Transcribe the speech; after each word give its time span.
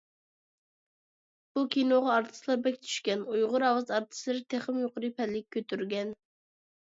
بۇ 1.57 1.63
كىنوغا 1.75 2.09
ئارتىسلار 2.15 2.57
بەك 2.67 2.79
چۈشكەن، 2.87 3.21
ئۇيغۇر 3.35 3.67
ئاۋاز 3.69 3.93
ئارتىسلىرى 3.99 4.43
تېخىمۇ 4.55 4.83
يۇقىرى 4.87 5.13
پەللىگە 5.21 5.55
كۆتۈرگەن. 5.59 6.17